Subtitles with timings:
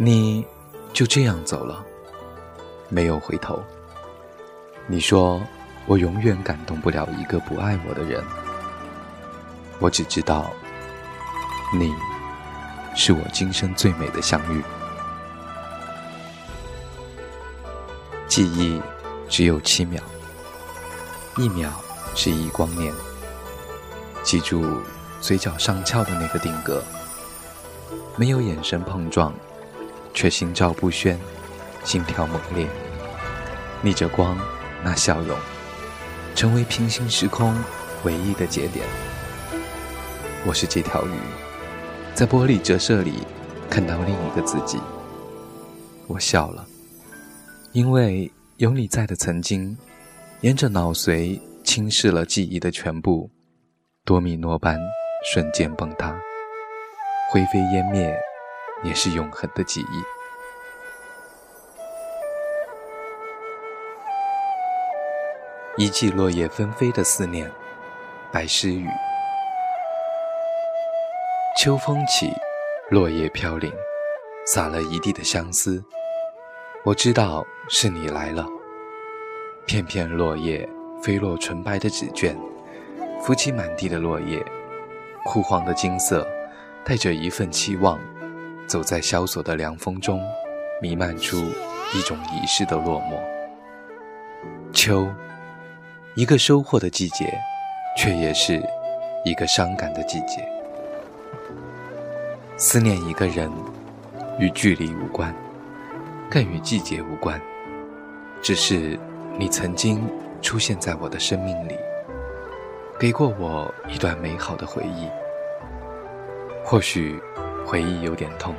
[0.00, 0.46] 你
[0.92, 1.84] 就这样走了，
[2.88, 3.60] 没有回头。
[4.86, 5.42] 你说
[5.86, 8.22] 我永远感动不了一个不爱我的人。
[9.80, 10.52] 我只知道，
[11.74, 11.92] 你
[12.94, 14.62] 是我今生最美的相遇。
[18.28, 18.80] 记忆
[19.28, 20.00] 只有七秒，
[21.36, 21.72] 一秒
[22.14, 22.94] 是一光年。
[24.22, 24.80] 记住
[25.20, 26.84] 嘴角上翘的那个定格，
[28.16, 29.34] 没有眼神碰撞。
[30.18, 31.16] 却心照不宣，
[31.84, 32.66] 心跳猛烈，
[33.82, 34.36] 逆着光，
[34.82, 35.38] 那笑容，
[36.34, 37.54] 成为平行时空
[38.02, 38.84] 唯一的节点。
[40.44, 41.12] 我是这条鱼，
[42.16, 43.22] 在玻璃折射里
[43.70, 44.80] 看到另一个自己。
[46.08, 46.66] 我笑了，
[47.70, 49.78] 因为有你在的曾经，
[50.40, 53.30] 沿着脑髓侵蚀了记忆的全部，
[54.04, 54.80] 多米诺般
[55.32, 56.18] 瞬间崩塌，
[57.30, 58.12] 灰飞烟灭。
[58.82, 60.02] 也是永恒的记忆。
[65.76, 67.50] 一季落叶纷飞的思念，
[68.32, 68.88] 白诗雨。
[71.56, 72.32] 秋风起，
[72.90, 73.72] 落叶飘零，
[74.44, 75.82] 洒了一地的相思。
[76.84, 78.46] 我知道是你来了。
[79.66, 80.68] 片片落叶
[81.02, 82.36] 飞落纯白的纸卷，
[83.20, 84.44] 浮起满地的落叶，
[85.24, 86.26] 枯黄的金色，
[86.84, 88.00] 带着一份期望。
[88.68, 90.20] 走在萧索的凉风中，
[90.82, 91.38] 弥漫出
[91.94, 93.18] 一种遗失的落寞。
[94.74, 95.08] 秋，
[96.14, 97.32] 一个收获的季节，
[97.96, 98.62] 却也是
[99.24, 100.46] 一个伤感的季节。
[102.58, 103.50] 思念一个人，
[104.38, 105.34] 与距离无关，
[106.30, 107.40] 更与季节无关，
[108.42, 108.98] 只是
[109.38, 110.06] 你曾经
[110.42, 111.74] 出现在我的生命里，
[113.00, 115.08] 给过我一段美好的回忆。
[116.62, 117.18] 或许。
[117.68, 118.54] 回忆有点痛，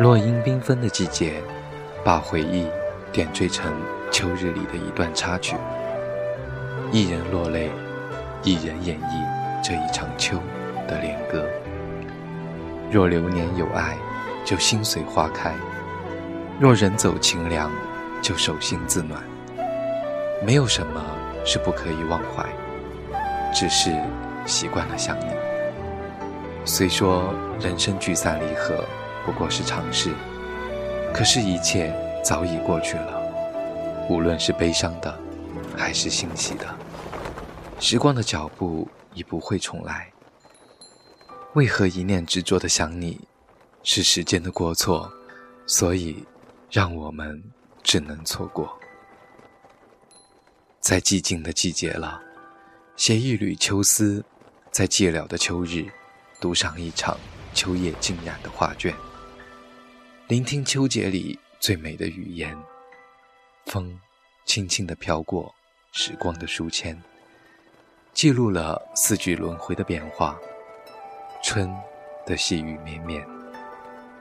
[0.00, 1.42] 落英缤纷的季节，
[2.02, 2.66] 把回忆
[3.12, 3.70] 点缀成
[4.10, 5.54] 秋日里的一段插曲。
[6.90, 7.70] 一人落泪，
[8.42, 10.38] 一人演绎这一场秋
[10.88, 11.44] 的恋歌。
[12.90, 13.98] 若流年有爱，
[14.46, 15.52] 就心随花开；
[16.58, 17.70] 若人走情凉，
[18.22, 19.22] 就手心自暖。
[20.42, 21.04] 没有什么
[21.44, 22.46] 是不可以忘怀，
[23.52, 23.94] 只是
[24.46, 25.26] 习惯了想你。
[26.66, 28.82] 虽说人生聚散离合
[29.26, 30.10] 不过是常事，
[31.12, 31.94] 可是，一切
[32.24, 33.22] 早已过去了。
[34.08, 35.18] 无论是悲伤的，
[35.76, 36.66] 还是欣喜的，
[37.78, 40.10] 时光的脚步已不会重来。
[41.52, 43.20] 为何一念执着的想你，
[43.82, 45.12] 是时间的过错，
[45.66, 46.24] 所以
[46.70, 47.42] 让我们
[47.82, 48.74] 只能错过。
[50.80, 52.20] 在寂静的季节了，
[52.96, 54.24] 写一缕秋思，
[54.70, 55.86] 在寂寥的秋日。
[56.44, 57.18] 读上一场
[57.54, 58.94] 秋叶浸染的画卷，
[60.28, 62.54] 聆听秋节里最美的语言。
[63.64, 63.98] 风
[64.44, 65.54] 轻轻地飘过
[65.92, 67.02] 时光的书签，
[68.12, 70.38] 记录了四季轮回的变化：
[71.42, 71.74] 春
[72.26, 73.26] 的细雨绵绵，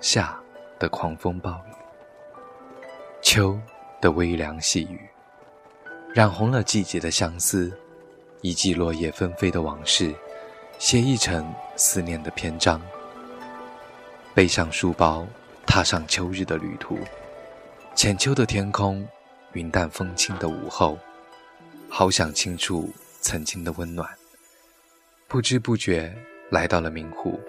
[0.00, 0.36] 夏
[0.76, 1.72] 的狂风暴雨，
[3.22, 3.56] 秋
[4.00, 5.08] 的微凉细雨，
[6.12, 7.72] 染红了季节的相思，
[8.40, 10.12] 一季落叶纷飞的往事。
[10.78, 12.80] 写一程思念的篇章，
[14.32, 15.26] 背上书包，
[15.66, 16.96] 踏上秋日的旅途。
[17.96, 19.04] 浅秋的天空，
[19.54, 20.96] 云淡风轻的午后，
[21.88, 22.88] 好想倾注
[23.20, 24.08] 曾经的温暖。
[25.26, 26.16] 不知不觉
[26.48, 27.40] 来到了明湖，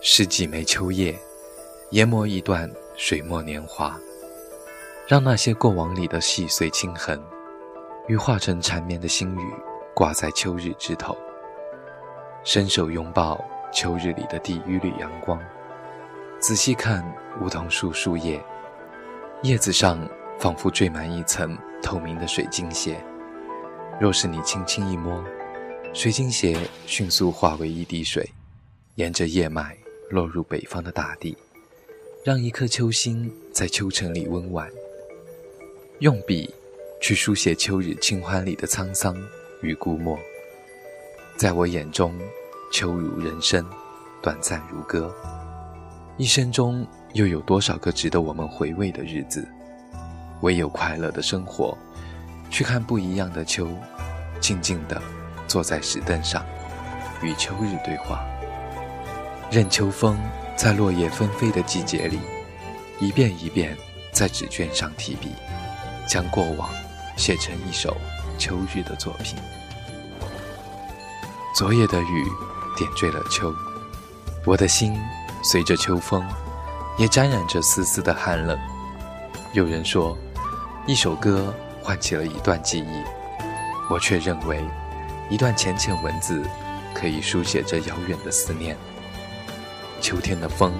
[0.00, 1.14] 拾几枚秋叶，
[1.90, 4.00] 研磨一段水墨年华，
[5.06, 7.22] 让那些过往里的细碎轻痕，
[8.08, 9.54] 与化成缠绵的心语，
[9.94, 11.14] 挂在秋日枝头。
[12.44, 15.40] 伸手拥抱秋日里的第一缕阳光，
[16.38, 17.02] 仔细看
[17.40, 18.38] 梧桐树树叶，
[19.42, 20.06] 叶子上
[20.38, 23.02] 仿佛缀满一层透明的水晶鞋。
[23.98, 25.24] 若是你轻轻一摸，
[25.94, 26.54] 水晶鞋
[26.86, 28.28] 迅速化为一滴水，
[28.96, 29.74] 沿着叶脉
[30.10, 31.34] 落入北方的大地，
[32.22, 34.70] 让一颗秋心在秋城里温婉。
[36.00, 36.52] 用笔
[37.00, 39.16] 去书写秋日清欢里的沧桑
[39.62, 40.18] 与孤漠。
[41.36, 42.16] 在我眼中，
[42.72, 43.66] 秋如人生，
[44.22, 45.12] 短暂如歌。
[46.16, 49.44] 一生中又有多少个值得我们回味的日子？
[50.42, 51.76] 唯有快乐的生活，
[52.50, 53.68] 去看不一样的秋，
[54.40, 55.02] 静静地
[55.48, 56.46] 坐在石凳上，
[57.20, 58.24] 与秋日对话。
[59.50, 60.16] 任秋风
[60.54, 62.20] 在落叶纷飞的季节里，
[63.00, 63.76] 一遍一遍
[64.12, 65.30] 在纸卷上提笔，
[66.06, 66.70] 将过往
[67.16, 67.96] 写成一首
[68.38, 69.36] 秋日的作品。
[71.54, 72.28] 昨夜的雨
[72.76, 73.54] 点缀了秋，
[74.44, 74.92] 我的心
[75.44, 76.26] 随着秋风
[76.98, 78.58] 也沾染着丝丝的寒冷。
[79.52, 80.18] 有人说，
[80.84, 83.04] 一首歌唤起了一段记忆，
[83.88, 84.64] 我却认为，
[85.30, 86.42] 一段浅浅文字
[86.92, 88.76] 可以书写着遥远的思念。
[90.00, 90.72] 秋天的风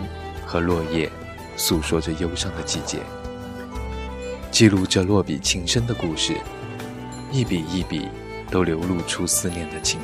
[0.45, 1.09] 和落叶，
[1.57, 2.99] 诉说着忧伤的季节，
[4.51, 6.37] 记录着落笔情深的故事，
[7.31, 8.09] 一笔一笔
[8.51, 10.01] 都流露出思念的情。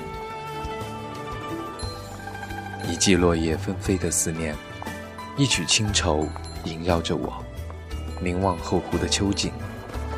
[2.88, 4.54] 一季落叶纷飞的思念，
[5.36, 6.26] 一曲清愁
[6.64, 7.32] 萦绕着我。
[8.20, 9.52] 凝望后湖的秋景，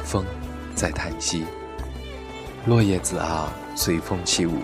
[0.05, 0.25] 风
[0.75, 1.45] 在叹息。
[2.67, 4.59] 落叶子啊，随风起舞，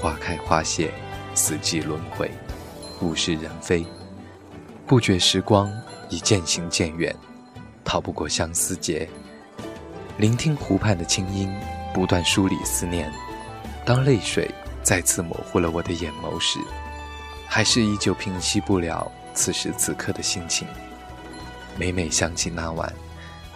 [0.00, 0.92] 花开花谢，
[1.34, 2.30] 四季轮回，
[3.00, 3.84] 物是人非。
[4.86, 5.72] 不觉时光
[6.10, 7.14] 已渐行渐远，
[7.84, 9.08] 逃不过相思劫。
[10.18, 11.52] 聆听湖畔的清音，
[11.92, 13.10] 不断梳理思念。
[13.84, 14.50] 当泪水
[14.82, 16.58] 再次模糊了我的眼眸时，
[17.54, 20.66] 还是依旧平息不了此时此刻的心情。
[21.78, 22.92] 每每想起那晚，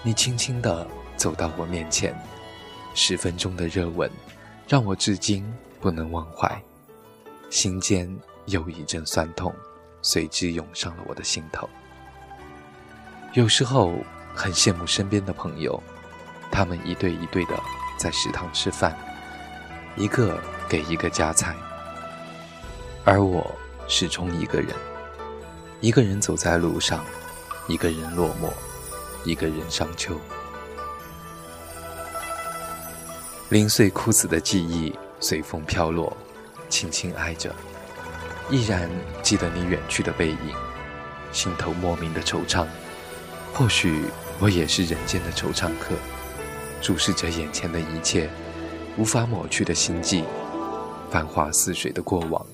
[0.04, 0.86] 你轻轻地
[1.16, 2.16] 走到我面前，
[2.94, 4.08] 十分钟的热吻，
[4.68, 5.44] 让我至今
[5.80, 6.48] 不能忘怀。
[7.50, 8.08] 心间
[8.46, 9.52] 又一阵酸痛，
[10.00, 11.68] 随之涌上了我的心头。
[13.32, 13.94] 有时候
[14.32, 15.82] 很羡慕身边的朋友，
[16.52, 17.60] 他们一对一对的
[17.98, 18.96] 在食堂吃饭，
[19.96, 21.52] 一个给一个夹菜，
[23.04, 23.52] 而我
[23.88, 24.68] 始终一个人，
[25.80, 27.04] 一个人走在路上。
[27.66, 28.50] 一个人落寞，
[29.24, 30.18] 一个人伤秋。
[33.50, 36.16] 零碎枯死的记忆随风飘落，
[36.70, 37.54] 轻轻挨着，
[38.48, 38.88] 依然
[39.22, 40.38] 记得你远去的背影，
[41.30, 42.66] 心头莫名的惆怅。
[43.52, 44.06] 或许
[44.38, 45.94] 我也是人间的惆怅客，
[46.80, 48.30] 注视着眼前的一切，
[48.96, 50.24] 无法抹去的心悸。
[51.10, 52.46] 繁华似水的过往，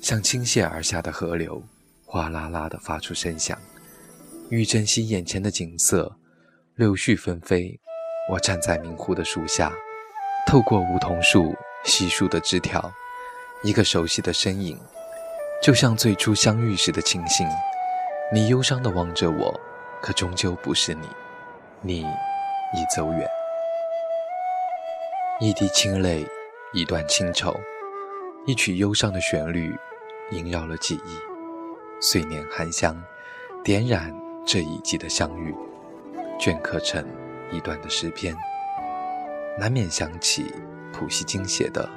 [0.00, 1.62] 像倾泻而下的河流，
[2.06, 3.58] 哗啦啦的发出声响。
[4.48, 6.16] 欲珍惜眼前的景色，
[6.74, 7.78] 柳絮纷飞。
[8.30, 9.72] 我站在明湖的树下，
[10.46, 11.54] 透过梧桐树
[11.84, 12.92] 稀疏的枝条，
[13.62, 14.78] 一个熟悉的身影，
[15.62, 17.46] 就像最初相遇时的清新。
[18.32, 19.60] 你忧伤地望着我，
[20.00, 21.08] 可终究不是你，
[21.82, 23.28] 你已走远。
[25.40, 26.24] 一滴清泪，
[26.72, 27.58] 一段清愁，
[28.46, 29.76] 一曲忧伤的旋律，
[30.30, 31.18] 萦绕了记忆。
[32.00, 32.96] 岁年含香，
[33.62, 34.14] 点染。
[34.46, 35.54] 这一季的相遇，
[36.40, 37.06] 镌刻成
[37.52, 38.34] 一段的诗篇，
[39.56, 40.52] 难免想起
[40.92, 41.84] 普希金写的《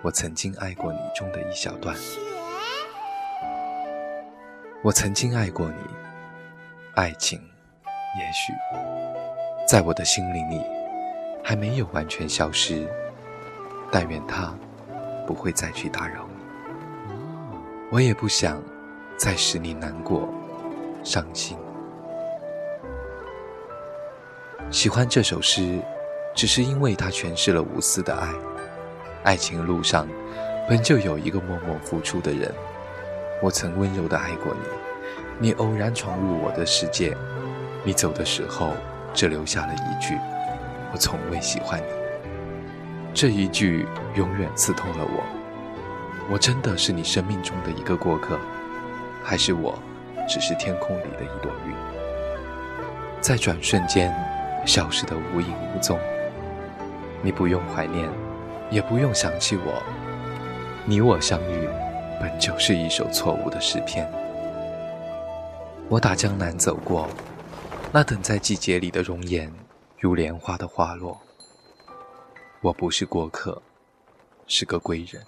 [0.00, 1.94] 我曾经爱过你》中的一小段。
[4.80, 5.74] 我曾经爱过你，
[6.94, 7.38] 爱情
[8.16, 8.54] 也许
[9.66, 10.62] 在我的心灵里
[11.44, 12.88] 还没有完全消失，
[13.90, 14.56] 但愿它
[15.26, 16.37] 不会再去打扰你。
[17.90, 18.62] 我也不想
[19.16, 20.28] 再使你难过、
[21.02, 21.56] 伤心。
[24.70, 25.80] 喜欢这首诗，
[26.34, 28.28] 只是因为它诠释了无私的爱。
[29.24, 30.06] 爱情路上，
[30.68, 32.52] 本就有一个默默付出的人。
[33.42, 37.16] 我曾温柔的爱过你，你偶然闯入我的世界，
[37.84, 38.74] 你走的时候，
[39.14, 40.14] 只留下了一句
[40.92, 41.86] ：“我从未喜欢你。”
[43.14, 45.37] 这一句永远刺痛了我。
[46.30, 48.38] 我真的是你生命中的一个过客，
[49.24, 49.78] 还是我
[50.28, 51.74] 只是天空里的一朵云，
[53.20, 54.14] 在转瞬间。
[54.66, 55.98] 消失的无影无踪。
[57.22, 58.10] 你不用怀念，
[58.70, 59.82] 也不用想起我。
[60.84, 61.66] 你我相遇，
[62.20, 64.06] 本就是一首错误的诗篇。
[65.88, 67.08] 我打江南走过，
[67.92, 69.50] 那等在季节里的容颜，
[69.98, 71.18] 如莲花的花落。
[72.60, 73.62] 我不是过客，
[74.48, 75.22] 是个归人。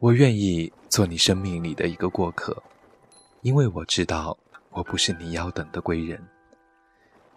[0.00, 2.56] 我愿意做你生命里的一个过客，
[3.42, 4.34] 因为我知道
[4.70, 6.18] 我不是你要等的归人。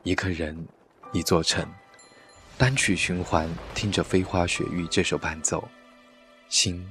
[0.03, 0.65] 一个人，
[1.11, 1.69] 一座城，
[2.57, 5.67] 单曲循环，听着《飞花雪域》这首伴奏，
[6.47, 6.87] 心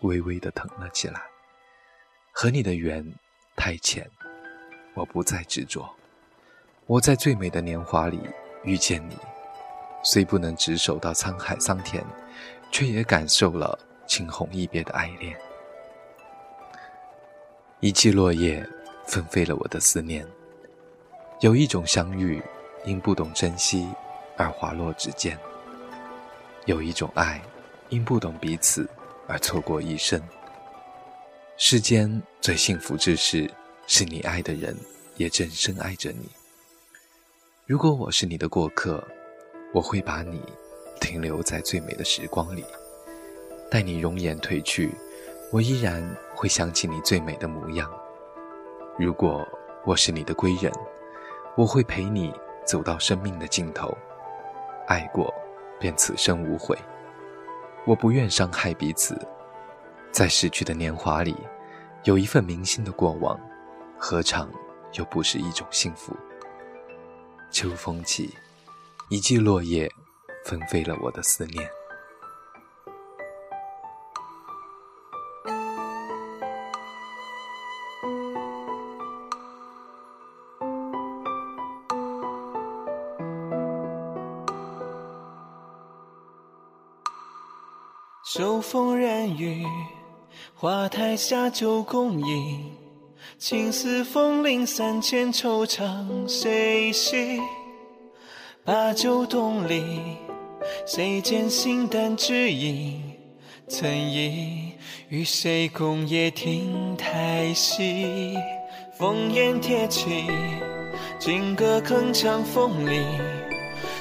[0.00, 1.22] 微微的疼了起来。
[2.30, 3.02] 和你的缘
[3.56, 4.06] 太浅，
[4.92, 5.88] 我不再执着。
[6.84, 8.20] 我在最美的年华里
[8.62, 9.16] 遇见你，
[10.02, 12.04] 虽不能执手到沧海桑田，
[12.70, 15.36] 却也感受了惊鸿一别的爱恋。
[17.80, 18.66] 一季落叶，
[19.06, 20.26] 纷飞了我的思念。
[21.40, 22.42] 有一种相遇。
[22.86, 23.88] 因不懂珍惜
[24.36, 25.38] 而滑落指尖，
[26.66, 27.40] 有一种爱，
[27.88, 28.86] 因不懂彼此
[29.26, 30.22] 而错过一生。
[31.56, 33.50] 世间最幸福之事，
[33.86, 34.76] 是你爱的人
[35.16, 36.28] 也正深爱着你。
[37.64, 39.02] 如果我是你的过客，
[39.72, 40.42] 我会把你
[41.00, 42.66] 停留在最美的时光里，
[43.74, 44.94] 待你容颜褪去，
[45.50, 46.00] 我依然
[46.32, 47.90] 会想起你最美的模样。
[48.96, 49.44] 如果
[49.84, 50.72] 我是你的归人，
[51.56, 52.32] 我会陪你
[52.64, 53.92] 走到生命的尽头。
[54.86, 55.34] 爱过，
[55.80, 56.78] 便此生无悔。
[57.84, 59.18] 我不愿伤害彼此，
[60.12, 61.34] 在逝去的年华里，
[62.04, 63.36] 有一份铭心的过往，
[63.98, 64.48] 何尝
[64.92, 66.16] 又不是一种幸福？
[67.50, 68.32] 秋风起，
[69.08, 69.90] 一季落叶，
[70.44, 71.68] 纷飞了我的思念。
[88.74, 89.64] 风染雨，
[90.52, 92.72] 花台下酒共饮。
[93.38, 97.40] 青丝风铃三千，惆怅谁系？
[98.64, 100.00] 把酒东篱，
[100.84, 103.00] 谁见心淡只影？
[103.68, 104.72] 曾忆
[105.08, 108.36] 与谁共夜听台戏？
[108.98, 110.26] 烽烟铁骑，
[111.20, 113.04] 金戈铿锵风里。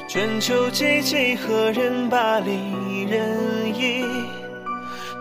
[0.08, 4.04] 春秋寂寂，何人把离人忆？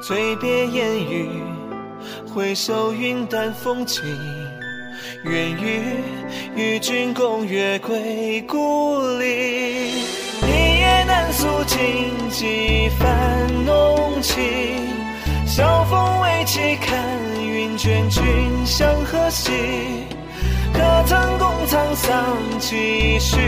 [0.02, 0.34] 醉。
[0.36, 1.28] 别烟雨，
[2.34, 4.02] 回首云淡风轻。
[5.24, 5.80] 愿与
[6.56, 9.92] 与君共月归故里。
[10.42, 11.78] 一夜难诉尽
[12.28, 14.42] 几番浓情。
[15.46, 16.98] 晓风未起，看
[17.40, 18.22] 云卷，君
[18.66, 19.52] 向何兮？
[20.72, 23.38] 可曾共沧桑几许？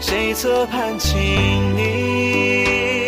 [0.00, 1.16] 谁侧畔轻
[1.76, 3.07] 昵？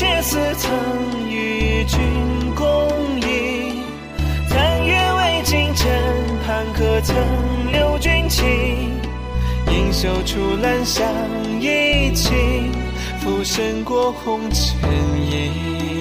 [0.00, 2.00] 却似曾与君
[2.54, 2.64] 共
[3.20, 3.82] 饮。
[4.48, 5.86] 残月未尽，枕
[6.42, 7.14] 畔可曾
[7.70, 8.48] 留君情？
[9.70, 11.06] 盈袖处，兰香
[11.60, 12.72] 已尽，
[13.20, 14.90] 浮生过红尘
[15.30, 15.99] 影。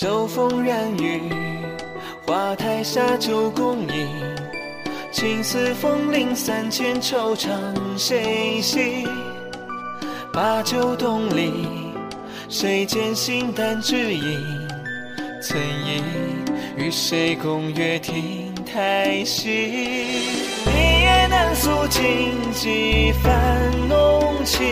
[0.00, 1.20] 秋风染雨，
[2.24, 4.06] 花台下酒共饮。
[5.10, 7.48] 青丝风铃三千，惆怅
[7.96, 9.04] 谁系？
[10.32, 11.52] 把酒东篱，
[12.48, 14.68] 谁见心淡只影？
[15.42, 16.00] 曾忆
[16.76, 19.50] 与谁共月听台西？
[19.50, 24.64] 一夜难诉尽几番浓情。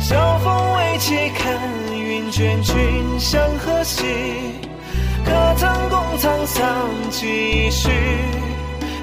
[0.00, 1.85] 晓风未起，看。
[2.16, 2.74] 云卷，君
[3.20, 4.02] 向何夕？
[5.22, 7.90] 可曾共沧桑几许？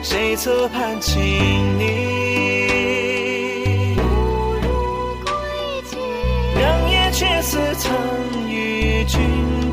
[0.01, 1.21] 谁侧畔轻
[1.77, 1.85] 昵？
[6.55, 7.93] 良夜却似曾
[8.49, 9.21] 与君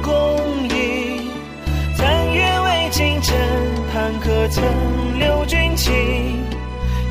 [0.02, 0.12] 共
[0.68, 1.30] 饮。
[1.96, 3.34] 残月未尽，枕
[3.90, 6.44] 畔可曾留君情？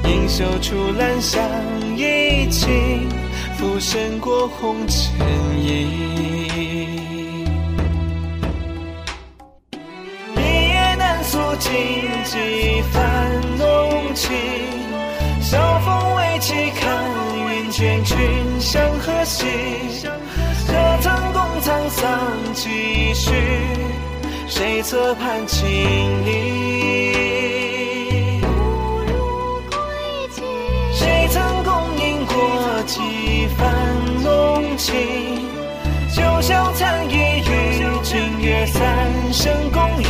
[0.03, 1.41] 盈袖处，兰香
[1.97, 3.18] 已尽。
[3.59, 5.19] 浮生过红尘
[5.59, 5.91] 影，
[10.37, 11.69] 一夜难诉尽
[12.23, 14.31] 几番浓情。
[15.41, 17.03] 晓风未起，看
[17.51, 18.17] 云卷，君
[18.61, 19.45] 向何兮？
[20.65, 23.33] 可曾共沧桑几许？
[24.47, 25.67] 谁侧畔轻
[26.25, 27.78] 吟？
[34.99, 35.39] 浓
[36.09, 40.05] 情，酒笑残衣与君月三生共语。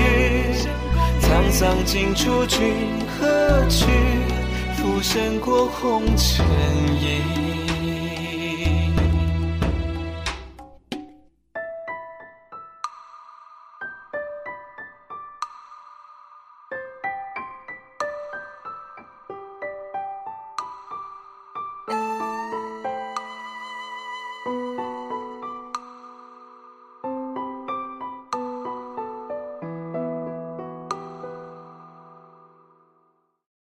[1.22, 2.74] 沧桑尽处，君
[3.20, 3.86] 何去？
[4.76, 6.46] 浮生过红尘
[7.02, 7.69] 影。